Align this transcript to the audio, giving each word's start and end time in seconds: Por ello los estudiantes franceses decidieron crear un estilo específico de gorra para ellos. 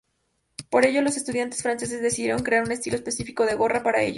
Por 0.71 0.87
ello 0.87 1.03
los 1.03 1.15
estudiantes 1.15 1.61
franceses 1.61 2.01
decidieron 2.01 2.41
crear 2.41 2.63
un 2.63 2.71
estilo 2.71 2.95
específico 2.95 3.45
de 3.45 3.53
gorra 3.53 3.83
para 3.83 4.01
ellos. 4.01 4.09